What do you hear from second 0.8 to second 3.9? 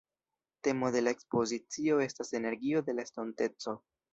de la ekspozicio estas «Energio de la Estonteco».